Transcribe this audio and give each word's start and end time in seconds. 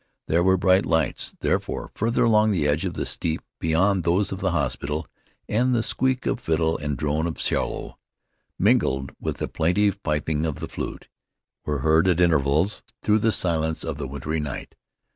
There 0.27 0.41
were 0.41 0.57
bright 0.57 0.83
lights, 0.83 1.35
therefore, 1.41 1.91
further 1.93 2.23
along 2.23 2.49
the 2.49 2.67
edge 2.67 2.85
of 2.85 2.95
the 2.95 3.05
steep, 3.05 3.43
beyond 3.59 4.01
those 4.03 4.31
of 4.31 4.39
the 4.39 4.49
hospital, 4.49 5.05
and 5.47 5.75
the 5.75 5.83
squeak 5.83 6.25
of 6.25 6.39
fiddle 6.39 6.75
and 6.79 6.97
drone 6.97 7.27
of 7.27 7.37
'cello, 7.37 7.99
mingled 8.57 9.11
with 9.19 9.37
the 9.37 9.47
plaintive 9.47 10.01
piping 10.01 10.43
of 10.43 10.59
the 10.59 10.67
flute, 10.67 11.07
were 11.67 11.81
heard 11.81 12.07
at 12.07 12.19
intervals 12.19 12.81
through 13.03 13.19
the 13.19 13.31
silence 13.31 13.83
of 13.83 13.99
the 13.99 14.07
wintry 14.07 14.39
night. 14.39 14.73